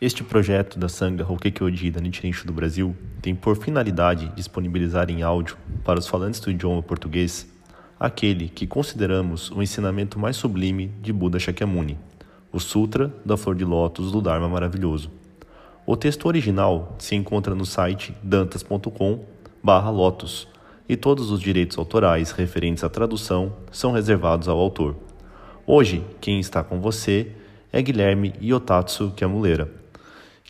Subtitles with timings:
[0.00, 5.56] Este projeto da Sangha Hokkekyoji da Nichiren do Brasil tem por finalidade disponibilizar em áudio
[5.84, 7.48] para os falantes do idioma português
[7.98, 11.96] aquele que consideramos o ensinamento mais sublime de Buda Shakyamuni,
[12.52, 15.12] o Sutra da Flor de Lótus do Dharma Maravilhoso.
[15.86, 20.48] O texto original se encontra no site dantas.com/lotus
[20.88, 24.96] e todos os direitos autorais referentes à tradução são reservados ao autor.
[25.64, 27.30] Hoje, quem está com você
[27.72, 29.83] é Guilherme Iotatsu Kiamulera.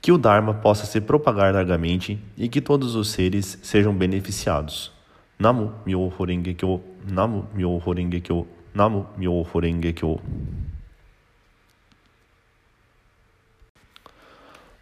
[0.05, 4.93] Que o Dharma possa se propagar largamente e que todos os seres sejam beneficiados.
[5.39, 10.21] Namu Myoho Renge Kyo, Namu Myoho Renge Kyo, Namu Myoho Renge Kyo.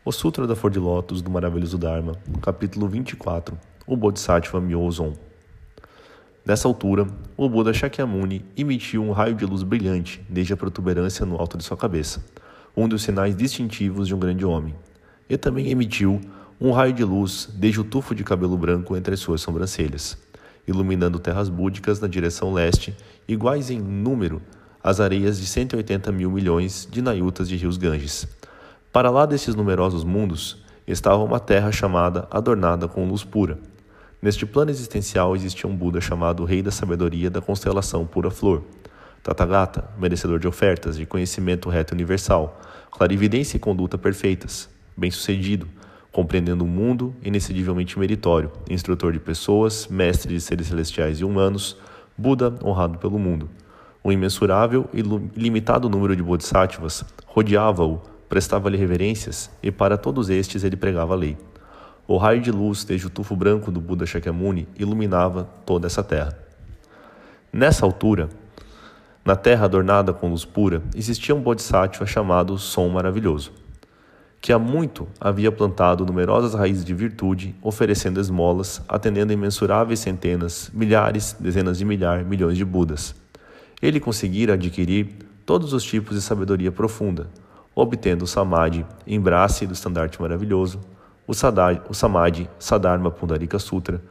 [0.05, 5.13] O Sutra da Flor de Lótus do Maravilhoso Dharma, capítulo 24, o Bodhisattva Myozon.
[6.45, 11.37] Nessa altura, o Buda Shakyamuni emitiu um raio de luz brilhante desde a protuberância no
[11.37, 12.25] alto de sua cabeça,
[12.77, 14.75] um dos sinais distintivos de um grande homem.
[15.33, 16.21] E também emitiu
[16.61, 20.19] um raio de luz desde o tufo de cabelo branco entre as suas sobrancelhas,
[20.69, 22.95] iluminando terras búdicas na direção leste,
[23.27, 24.43] iguais em número
[24.85, 28.29] às areias de 180 mil milhões de nayutas de rios Ganges.
[28.93, 33.59] Para lá desses numerosos mundos estava uma terra chamada adornada com luz pura
[34.21, 38.65] Neste plano existencial existia um Buda chamado Rei da Sabedoria da constelação Pura Flor.
[39.23, 45.67] Tathagata, merecedor de ofertas, de conhecimento reto universal, clarividência e conduta perfeitas, bem-sucedido,
[46.11, 51.77] compreendendo o mundo, inexcedivelmente meritório, instrutor de pessoas, mestre de seres celestiais e humanos,
[52.17, 53.49] Buda honrado pelo mundo.
[54.05, 60.77] Um imensurável e limitado número de bodhisattvas rodeava-o, prestava-lhe reverências, e para todos estes ele
[60.77, 61.39] pregava a lei.
[62.07, 66.37] O raio de luz desde o tufo branco do Buda Shakyamuni iluminava toda essa terra.
[67.53, 68.29] Nessa altura,
[69.25, 73.53] na terra adornada com luz pura, existia um bodhisattva chamado Som Maravilhoso,
[74.43, 81.37] que há muito havia plantado numerosas raízes de virtude, oferecendo esmolas, atendendo imensuráveis centenas, milhares,
[81.39, 83.15] dezenas de milhares, milhões de Budas.
[83.81, 85.15] Ele conseguira adquirir
[85.47, 87.31] todos os tipos de sabedoria profunda,
[87.73, 90.81] obtendo o Samadhi, embrace do estandarte maravilhoso,
[91.25, 94.03] o, Sadad, o Samadhi Sadharma Pundarika Sutra,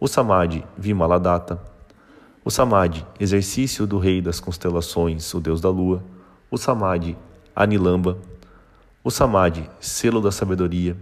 [0.00, 1.62] o Samadhi Vimaladatta,
[2.44, 6.02] o Samadhi Exercício do Rei das Constelações, o Deus da Lua,
[6.50, 7.16] o Samadhi
[7.54, 8.18] Anilamba,
[9.06, 10.96] o Samadhi Selo da Sabedoria,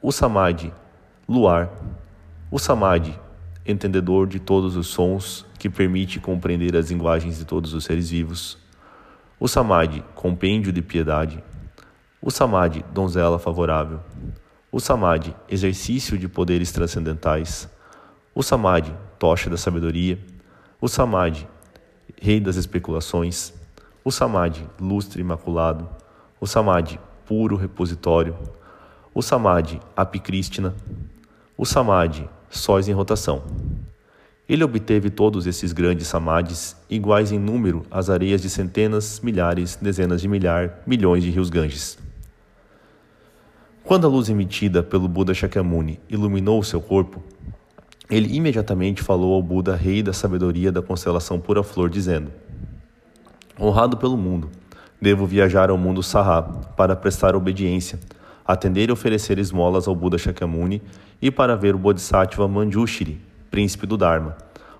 [0.00, 0.72] o Samadhi
[1.28, 1.70] Luar,
[2.50, 3.14] o Samadhi
[3.66, 8.56] Entendedor de todos os sons, que permite compreender as linguagens de todos os seres vivos,
[9.38, 11.44] o Samadhi Compêndio de Piedade,
[12.22, 14.00] o Samadhi Donzela Favorável,
[14.72, 17.68] o Samadhi, exercício de poderes transcendentais.
[18.34, 20.18] O Samadhi, tocha da sabedoria.
[20.80, 21.46] O Samadhi,
[22.18, 23.52] rei das especulações.
[24.02, 25.95] O Samadhi, lustre imaculado.
[26.40, 28.36] O Samadhi, puro repositório.
[29.14, 30.74] O Samadhi, apicrístina.
[31.56, 33.42] O Samadhi, sóis em rotação.
[34.48, 40.20] Ele obteve todos esses grandes samadhis, iguais em número às areias de centenas, milhares, dezenas
[40.20, 41.98] de milhar, milhões de rios Ganges.
[43.82, 47.22] Quando a luz emitida pelo Buda Shakyamuni iluminou seu corpo,
[48.08, 52.30] ele imediatamente falou ao Buda, rei da sabedoria da constelação Pura Flor, dizendo:
[53.60, 54.48] Honrado pelo mundo,
[55.00, 56.42] devo viajar ao mundo Saha
[56.76, 57.98] para prestar obediência,
[58.44, 60.82] atender e oferecer esmolas ao Buda Shakyamuni
[61.20, 63.20] e para ver o Bodhisattva Manjushri,
[63.50, 64.36] príncipe do Dharma,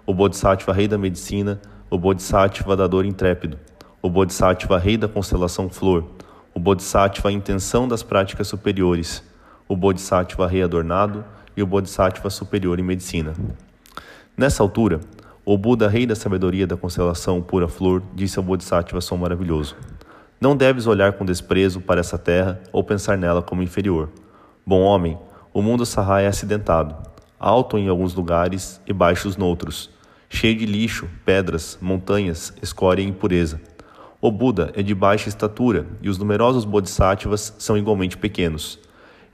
[0.06, 1.60] o Bodhisattva rei da medicina,
[1.90, 3.58] o Bodhisattva da dor intrépido,
[4.00, 6.04] o Bodhisattva rei da constelação Flor,
[6.54, 9.22] o Bodhisattva intenção das práticas superiores,
[9.68, 11.24] o Bodhisattva readornado
[11.56, 13.34] e o Bodhisattva superior em medicina.
[14.36, 15.00] Nessa altura,
[15.44, 19.76] o Buda, rei da sabedoria da constelação pura flor, disse ao Bodhisattva som maravilhoso:
[20.38, 24.10] Não deves olhar com desprezo para essa terra ou pensar nela como inferior.
[24.66, 25.18] Bom homem,
[25.52, 26.94] o mundo Sahá é acidentado,
[27.40, 29.88] alto em alguns lugares e baixos noutros,
[30.28, 33.58] cheio de lixo, pedras, montanhas, escória e impureza.
[34.20, 38.78] O Buda é de baixa estatura e os numerosos bodhisattvas são igualmente pequenos.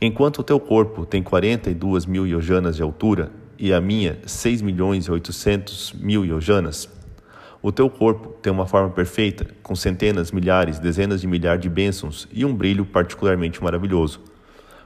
[0.01, 5.07] Enquanto o teu corpo tem 42 mil yojanas de altura e a minha 6 milhões
[5.07, 6.89] e 800 mil yojanas,
[7.63, 12.27] o teu corpo tem uma forma perfeita, com centenas, milhares, dezenas de milhares de bênçãos
[12.33, 14.21] e um brilho particularmente maravilhoso.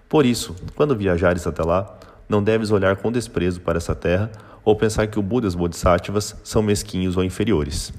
[0.06, 4.31] Por isso, quando viajares até lá, não deves olhar com desprezo para essa terra
[4.62, 7.94] ou pensar que o Buda e os Bodhisattvas são mesquinhos ou inferiores.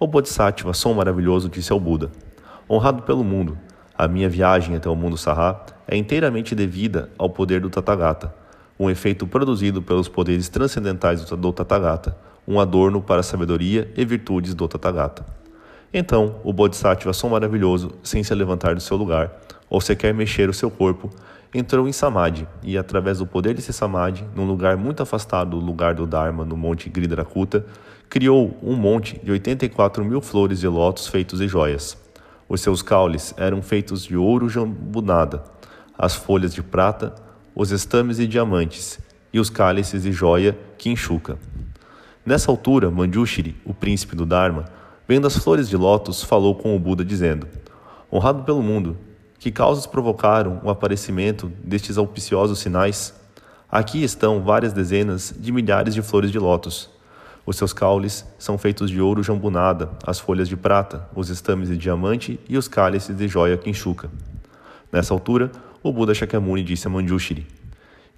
[0.00, 2.10] O Bodhisattva, som maravilhoso, disse ao Buda:
[2.70, 3.58] Honrado pelo mundo,
[3.98, 8.34] a minha viagem até o mundo Sahá é inteiramente devida ao poder do Tathagata,
[8.78, 12.16] um efeito produzido pelos poderes transcendentais do Tathagata,
[12.46, 15.24] um adorno para a sabedoria e virtudes do Tathagata.
[15.92, 19.32] Então, o Bodhisattva, som maravilhoso, sem se levantar do seu lugar,
[19.68, 21.10] ou sequer mexer o seu corpo,
[21.54, 25.94] entrou em Samadhi e, através do poder desse Samadhi, num lugar muito afastado do lugar
[25.94, 27.64] do Dharma, no monte Gridrakuta,
[28.08, 31.96] criou um monte de 84 mil flores de lótus feitos de joias.
[32.48, 35.42] Os seus caules eram feitos de ouro jambunada,
[35.98, 37.14] as folhas de prata,
[37.54, 39.00] os estames de diamantes
[39.32, 41.38] e os cálices de joia quinchuca.
[42.26, 44.64] Nessa altura, Manjushri, o príncipe do Dharma,
[45.06, 47.46] vendo as flores de lótus, falou com o Buda dizendo:
[48.12, 48.96] Honrado pelo mundo,
[49.38, 53.14] que causas provocaram o aparecimento destes auspiciosos sinais?
[53.70, 56.90] Aqui estão várias dezenas de milhares de flores de lótus.
[57.46, 61.76] Os seus caules são feitos de ouro jambunada, as folhas de prata, os estames de
[61.76, 64.10] diamante e os cálices de joia quinchuca.
[64.90, 67.46] Nessa altura, o Buda Shakyamuni disse a Manjushri: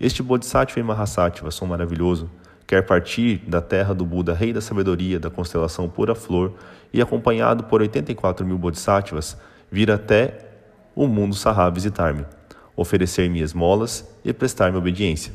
[0.00, 2.30] Este Bodhisattva e Mahasattva som maravilhoso
[2.68, 6.52] quer partir da terra do Buda, rei da sabedoria da constelação Pura Flor,
[6.92, 9.38] e acompanhado por 84 mil Bodhisattvas,
[9.72, 10.46] vir até
[10.94, 12.26] o mundo Sahá visitar-me,
[12.76, 15.32] oferecer-me esmolas e prestar-me obediência.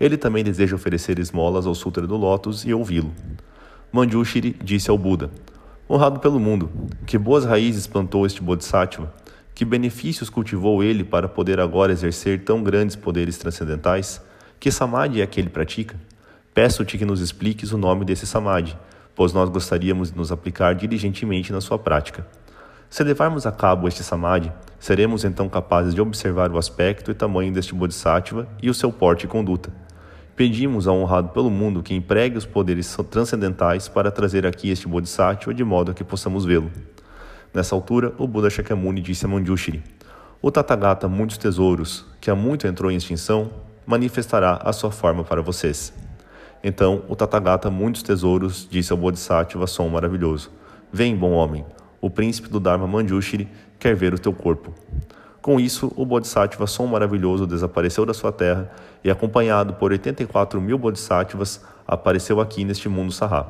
[0.00, 3.12] Ele também deseja oferecer esmolas ao Sutra do Lótus e ouvi-lo.
[3.92, 5.30] Manjushri disse ao Buda:
[5.88, 6.68] Honrado pelo mundo,
[7.06, 9.14] que boas raízes plantou este Bodhisattva,
[9.54, 14.20] que benefícios cultivou ele para poder agora exercer tão grandes poderes transcendentais?
[14.58, 15.96] Que samadhi é que ele pratica?
[16.56, 18.74] Peço-te que nos expliques o nome desse samadhi,
[19.14, 22.26] pois nós gostaríamos de nos aplicar diligentemente na sua prática.
[22.88, 24.50] Se levarmos a cabo este samadhi,
[24.80, 29.26] seremos então capazes de observar o aspecto e tamanho deste bodhisattva e o seu porte
[29.26, 29.70] e conduta.
[30.34, 35.52] Pedimos ao honrado pelo mundo que empregue os poderes transcendentais para trazer aqui este bodhisattva
[35.52, 36.70] de modo que possamos vê-lo.
[37.52, 39.84] Nessa altura, o Buda Shakyamuni disse a Manjushri:
[40.40, 43.50] O Tathagata Muitos Tesouros, que há muito entrou em extinção,
[43.84, 46.05] manifestará a sua forma para vocês.
[46.62, 50.50] Então, o Tathagata Muitos Tesouros disse ao Bodhisattva som maravilhoso:
[50.92, 51.64] Vem, bom homem,
[52.00, 53.48] o príncipe do Dharma Manjushri
[53.78, 54.72] quer ver o teu corpo.
[55.46, 58.68] Com isso, o Bodhisattva Som Maravilhoso desapareceu da sua terra
[59.04, 63.46] e, acompanhado por 84 mil Bodhisattvas, apareceu aqui neste mundo Sahá.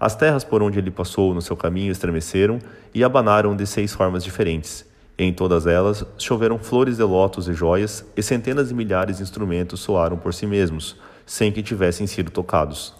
[0.00, 2.58] As terras por onde ele passou no seu caminho estremeceram
[2.92, 4.84] e abanaram de seis formas diferentes.
[5.16, 9.78] Em todas elas choveram flores de lótus e joias, e centenas de milhares de instrumentos
[9.78, 10.96] soaram por si mesmos,
[11.26, 12.94] sem que tivessem sido tocados.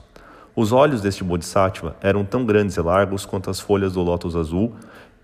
[0.55, 4.75] Os olhos deste Bodhisattva eram tão grandes e largos quanto as folhas do lótus azul,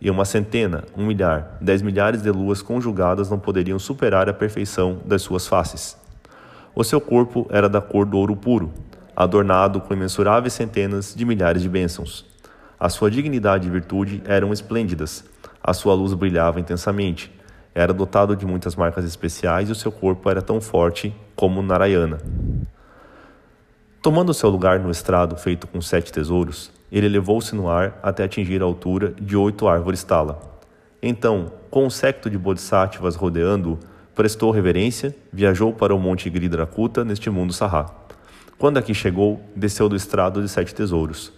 [0.00, 5.00] e uma centena, um milhar, dez milhares de luas conjugadas não poderiam superar a perfeição
[5.04, 5.96] das suas faces.
[6.74, 8.72] O seu corpo era da cor do ouro puro,
[9.14, 12.24] adornado com imensuráveis centenas de milhares de bênçãos.
[12.78, 15.24] A sua dignidade e virtude eram esplêndidas,
[15.60, 17.30] a sua luz brilhava intensamente,
[17.74, 22.18] era dotado de muitas marcas especiais e o seu corpo era tão forte como Narayana.
[24.08, 28.62] Tomando seu lugar no estrado feito com sete tesouros, ele elevou-se no ar até atingir
[28.62, 30.40] a altura de oito árvores tala.
[31.02, 33.78] Então, com um séquito de bodhisattvas rodeando-o,
[34.14, 37.84] prestou reverência, viajou para o monte Gridrakuta neste mundo Sahá.
[38.56, 41.30] Quando aqui chegou, desceu do estrado de sete tesouros.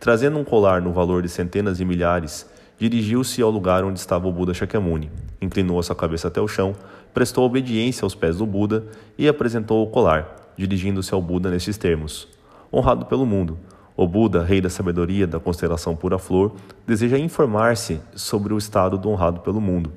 [0.00, 2.48] Trazendo um colar no valor de centenas de milhares,
[2.78, 5.10] dirigiu-se ao lugar onde estava o Buda Shakyamuni,
[5.42, 6.74] inclinou a sua cabeça até o chão,
[7.12, 8.86] prestou obediência aos pés do Buda
[9.18, 12.28] e apresentou o colar, dirigindo-se ao Buda nestes termos:
[12.72, 13.58] Honrado pelo mundo,
[13.96, 16.54] o Buda, rei da sabedoria da constelação Pura Flor,
[16.86, 19.92] deseja informar-se sobre o estado do honrado pelo mundo.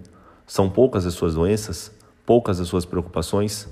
[0.45, 1.91] São poucas as suas doenças?
[2.25, 3.67] Poucas as suas preocupações?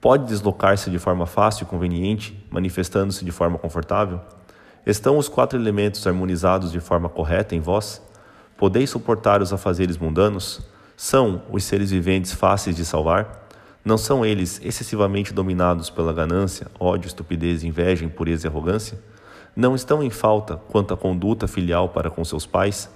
[0.00, 4.20] Pode deslocar-se de forma fácil e conveniente, manifestando-se de forma confortável?
[4.86, 8.00] Estão os quatro elementos harmonizados de forma correta em vós?
[8.56, 10.62] Podeis suportar os afazeres mundanos?
[10.96, 13.46] São os seres viventes fáceis de salvar?
[13.82, 18.98] Não são eles excessivamente dominados pela ganância, ódio, estupidez, inveja, impureza e arrogância?
[19.56, 22.90] Não estão em falta quanto à conduta filial para com seus pais?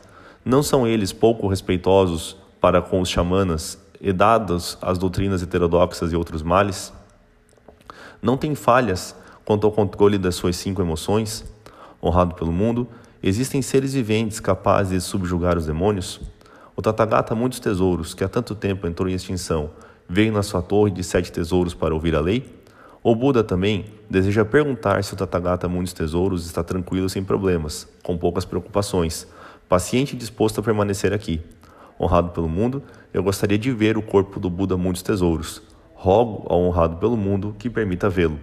[0.45, 6.17] Não são eles pouco respeitosos para com os xamanas e dados as doutrinas heterodoxas e
[6.17, 6.93] outros males?
[8.21, 11.45] Não têm falhas quanto ao controle das suas cinco emoções?
[12.03, 12.87] Honrado pelo mundo,
[13.23, 16.21] existem seres viventes capazes de subjugar os demônios?
[16.77, 19.71] O Tathagata muitos tesouros, que há tanto tempo entrou em extinção,
[20.09, 22.45] veio na sua torre de sete tesouros para ouvir a lei?
[23.03, 28.17] O Buda também deseja perguntar se o Tathagata Muitos Tesouros está tranquilo sem problemas, com
[28.17, 29.27] poucas preocupações,
[29.69, 31.41] paciente e disposto a permanecer aqui.
[32.01, 32.83] Honrado pelo mundo,
[33.13, 35.61] eu gostaria de ver o corpo do Buda Muitos Tesouros.
[35.95, 38.39] Rogo ao honrado pelo mundo que permita vê-lo.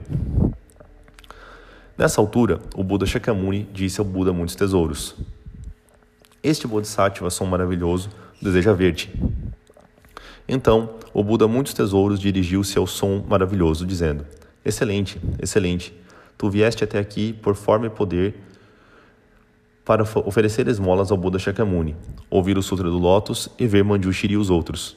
[1.97, 5.15] Nessa altura, o Buda Shakyamuni disse ao Buda Muitos Tesouros:
[6.43, 9.11] Este Bodhisattva som maravilhoso deseja ver-te.
[10.47, 14.25] Então, o Buda Muitos Tesouros dirigiu-se ao som maravilhoso, dizendo:
[14.63, 15.93] Excelente, excelente.
[16.37, 18.35] Tu vieste até aqui por forma e poder
[19.83, 21.95] para oferecer esmolas ao Buda Shakyamuni,
[22.29, 24.95] ouvir o Sutra do Lótus e ver Manjushri e os outros.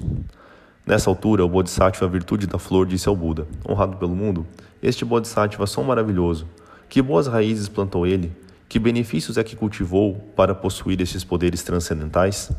[0.87, 4.47] Nessa altura, o Bodhisattva, virtude da flor, disse ao Buda: Honrado pelo mundo,
[4.83, 6.47] este Bodhisattva som maravilhoso,
[6.89, 8.31] que boas raízes plantou ele,
[8.69, 12.51] que benefícios é que cultivou para possuir estes poderes transcendentais?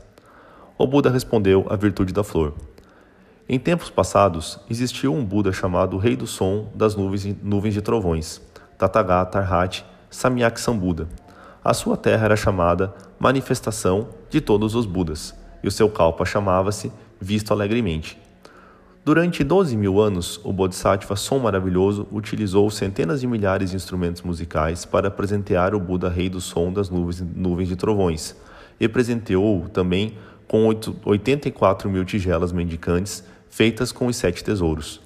[0.77, 2.53] O Buda respondeu a virtude da flor.
[3.47, 8.41] Em tempos passados, existiu um Buda chamado Rei do Som das nuvens, nuvens de trovões,
[8.75, 11.07] Tathagata Arhati Samyak Sambuda.
[11.63, 16.91] A sua terra era chamada Manifestação de Todos os Budas, e o seu kalpa chamava-se
[17.21, 18.19] Visto Alegremente.
[19.03, 24.85] Durante 12 mil anos, o Bodhisattva Som Maravilhoso utilizou centenas de milhares de instrumentos musicais
[24.85, 28.35] para presentear o Buda Rei do Som das nuvens, nuvens de trovões,
[28.79, 30.67] e presenteou também com
[31.05, 33.23] 84 mil tigelas mendicantes
[33.55, 35.00] feitas com os sete tesouros.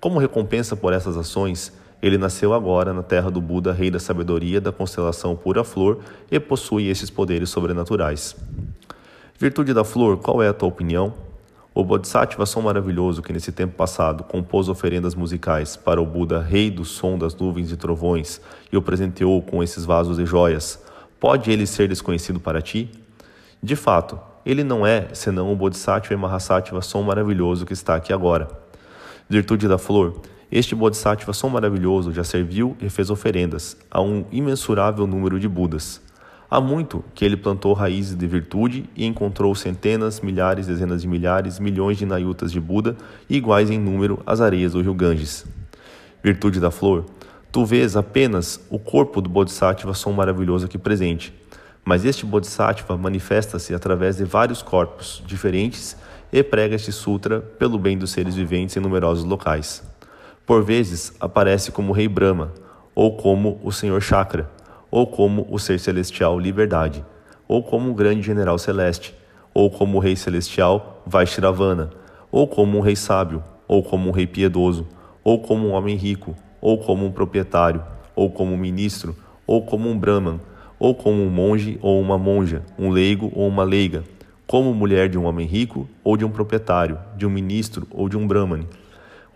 [0.00, 1.70] Como recompensa por essas ações,
[2.00, 5.98] ele nasceu agora na terra do Buda, rei da sabedoria da constelação Pura Flor,
[6.30, 8.34] e possui esses poderes sobrenaturais.
[9.38, 11.12] Virtude da flor, qual é a tua opinião?
[11.74, 16.70] O Bodhisattva som maravilhoso que nesse tempo passado compôs oferendas musicais para o Buda, rei
[16.70, 18.40] do som das nuvens e trovões,
[18.72, 20.82] e o presenteou com esses vasos e joias,
[21.20, 22.90] pode ele ser desconhecido para ti?
[23.62, 28.12] De fato, ele não é senão o Bodhisattva e Mahasattva som maravilhoso que está aqui
[28.12, 28.48] agora.
[29.28, 30.20] Virtude da flor,
[30.50, 36.00] este Bodhisattva som maravilhoso já serviu e fez oferendas a um imensurável número de Budas.
[36.50, 41.58] Há muito que ele plantou raízes de virtude e encontrou centenas, milhares, dezenas de milhares,
[41.58, 42.94] milhões de nayutas de Buda,
[43.30, 45.46] iguais em número às areias do rio Ganges.
[46.22, 47.06] Virtude da flor,
[47.50, 51.32] tu vês apenas o corpo do Bodhisattva som maravilhoso aqui presente,
[51.84, 55.96] mas este Bodhisattva manifesta-se através de vários corpos diferentes
[56.32, 59.82] e prega este sutra pelo bem dos seres viventes em numerosos locais.
[60.46, 62.52] Por vezes aparece como Rei Brahma,
[62.94, 64.50] ou como o Senhor Chakra,
[64.90, 67.04] ou como o Ser Celestial Liberdade,
[67.48, 69.14] ou como o Grande General Celeste,
[69.54, 71.90] ou como o Rei Celestial Vaishravana,
[72.30, 74.86] ou como um Rei Sábio, ou como um Rei Piedoso,
[75.24, 77.82] ou como um homem rico, ou como um proprietário,
[78.14, 80.40] ou como um ministro, ou como um Brahman,
[80.82, 84.02] ou como um monge ou uma monja, um leigo ou uma leiga,
[84.48, 88.16] como mulher de um homem rico ou de um proprietário, de um ministro ou de
[88.16, 88.66] um brahmane,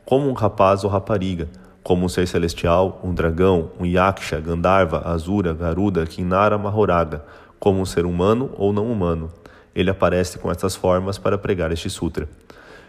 [0.04, 1.48] como um rapaz ou rapariga,
[1.84, 7.24] como um ser celestial, um dragão, um yaksha, gandharva, azura, garuda, kinnara, mahoraga,
[7.60, 9.30] como um ser humano ou não humano.
[9.72, 12.28] Ele aparece com estas formas para pregar este sutra.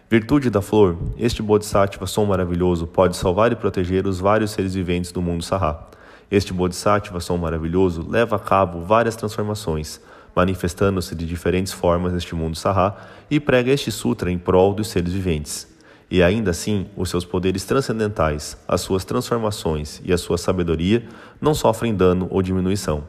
[0.10, 5.12] Virtude da flor, este Bodhisattva som maravilhoso pode salvar e proteger os vários seres viventes
[5.12, 5.90] do mundo Sahá.
[6.30, 10.02] Este Bodhisattva som maravilhoso leva a cabo várias transformações,
[10.36, 12.96] manifestando-se de diferentes formas neste mundo Sahá
[13.32, 15.68] e prega este sutra em prol dos seres viventes.
[16.12, 21.06] E ainda assim, os seus poderes transcendentais, as suas transformações e a sua sabedoria
[21.40, 23.06] não sofrem dano ou diminuição.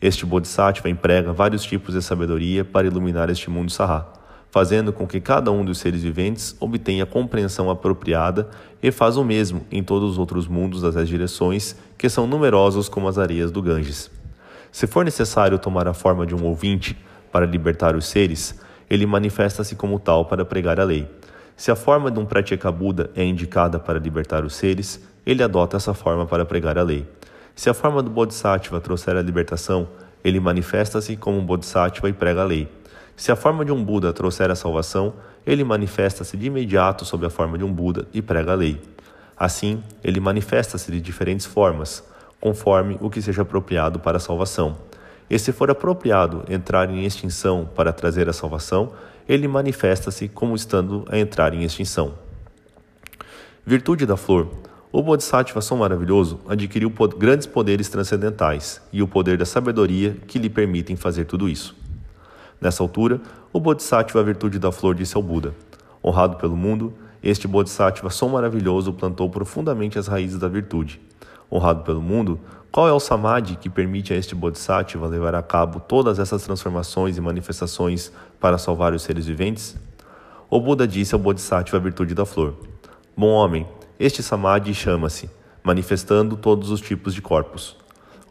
[0.00, 4.21] Este Bodhisattva emprega vários tipos de sabedoria para iluminar este mundo Sahá
[4.52, 8.50] fazendo com que cada um dos seres viventes obtenha compreensão apropriada
[8.82, 13.08] e faz o mesmo em todos os outros mundos das direções, que são numerosos como
[13.08, 14.10] as areias do Ganges.
[14.70, 16.94] Se for necessário tomar a forma de um ouvinte
[17.32, 21.08] para libertar os seres, ele manifesta-se como tal para pregar a lei.
[21.56, 25.78] Se a forma de um Pratyeka Buda é indicada para libertar os seres, ele adota
[25.78, 27.08] essa forma para pregar a lei.
[27.54, 29.88] Se a forma do Bodhisattva trouxer a libertação,
[30.22, 32.68] ele manifesta-se como um Bodhisattva e prega a lei.
[33.16, 35.14] Se a forma de um Buda trouxer a salvação,
[35.46, 38.80] ele manifesta-se de imediato sob a forma de um Buda e prega a lei.
[39.36, 42.02] Assim, ele manifesta-se de diferentes formas,
[42.40, 44.76] conforme o que seja apropriado para a salvação.
[45.28, 48.92] E se for apropriado entrar em extinção para trazer a salvação,
[49.28, 52.14] ele manifesta-se como estando a entrar em extinção.
[53.64, 54.48] Virtude da flor.
[54.90, 60.50] O Bodhisattva Som Maravilhoso adquiriu grandes poderes transcendentais e o poder da sabedoria que lhe
[60.50, 61.81] permitem fazer tudo isso.
[62.62, 63.20] Nessa altura,
[63.52, 65.52] o Bodhisattva, a virtude da flor, disse ao Buda:
[66.02, 71.00] Honrado pelo mundo, este Bodhisattva, som maravilhoso, plantou profundamente as raízes da virtude.
[71.50, 72.38] Honrado pelo mundo,
[72.70, 77.16] qual é o samadhi que permite a este Bodhisattva levar a cabo todas essas transformações
[77.16, 79.76] e manifestações para salvar os seres viventes?
[80.48, 82.54] O Buda disse ao Bodhisattva a virtude da flor:
[83.16, 83.66] Bom homem,
[83.98, 85.28] este samadhi chama-se
[85.64, 87.76] manifestando todos os tipos de corpos.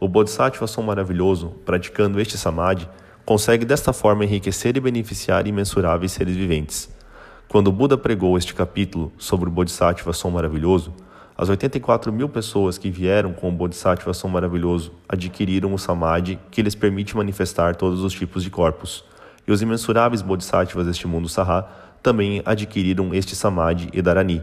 [0.00, 2.88] O Bodhisattva som maravilhoso, praticando este samadhi,
[3.24, 6.88] consegue desta forma enriquecer e beneficiar imensuráveis seres viventes.
[7.48, 10.92] Quando Buda pregou este capítulo sobre o Bodhisattva Som Maravilhoso,
[11.36, 16.62] as 84 mil pessoas que vieram com o Bodhisattva Som Maravilhoso adquiriram o Samadhi que
[16.62, 19.04] lhes permite manifestar todos os tipos de corpos.
[19.46, 21.68] E os imensuráveis Bodhisattvas deste mundo Sahá
[22.02, 24.42] também adquiriram este Samadhi e Dharani.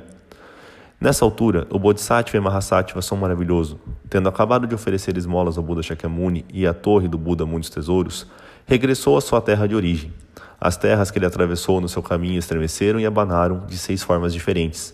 [0.99, 3.77] Nessa altura, o Bodhisattva e Mahasattva são maravilhosos.
[4.09, 8.27] Tendo acabado de oferecer esmolas ao Buda Shakyamuni e à torre do Buda Muitos Tesouros,
[8.69, 10.13] regressou à sua terra de origem.
[10.61, 14.93] As terras que ele atravessou no seu caminho estremeceram e abanaram de seis formas diferentes.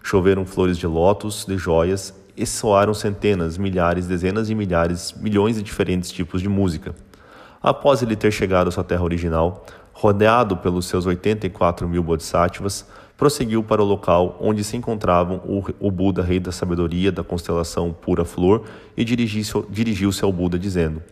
[0.00, 5.64] Choveram flores de lótus, de joias, e soaram centenas, milhares, dezenas de milhares, milhões de
[5.64, 6.94] diferentes tipos de música.
[7.60, 13.60] Após ele ter chegado à sua terra original, rodeado pelos seus 84 mil bodhisattvas, prosseguiu
[13.60, 15.40] para o local onde se encontravam
[15.80, 18.62] o Buda, rei da sabedoria da constelação Pura Flor,
[18.96, 21.02] e dirigiu-se ao Buda, dizendo: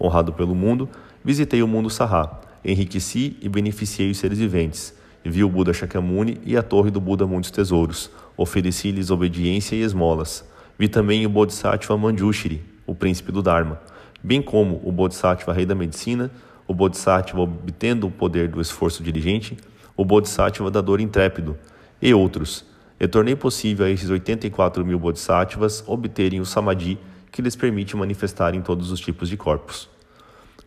[0.00, 0.88] Honrado pelo mundo,
[1.24, 4.94] visitei o mundo Sahá, enriqueci e beneficiei os seres viventes.
[5.24, 8.10] Vi o Buda Shakyamuni e a torre do Buda Muitos Tesouros.
[8.36, 10.44] Ofereci-lhes obediência e esmolas.
[10.78, 13.78] Vi também o Bodhisattva Manjushri, o príncipe do Dharma,
[14.22, 16.30] bem como o Bodhisattva rei da medicina,
[16.66, 19.58] o Bodhisattva obtendo o poder do esforço diligente,
[19.94, 21.56] o Bodhisattva da dor intrépido,
[22.00, 22.64] e outros.
[22.98, 26.98] E tornei possível a esses 84 mil Bodhisattvas obterem o Samadhi
[27.30, 29.88] que lhes permite manifestar em todos os tipos de corpos.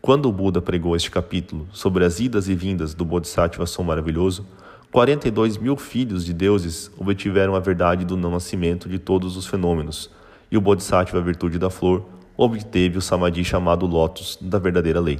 [0.00, 4.46] Quando o Buda pregou este capítulo sobre as idas e vindas do Bodhisattva Som Maravilhoso,
[4.92, 10.10] 42 mil filhos de deuses obtiveram a verdade do não nascimento de todos os fenômenos,
[10.50, 12.04] e o Bodhisattva Virtude da Flor
[12.36, 15.18] obteve o Samadhi chamado Lótus da verdadeira lei.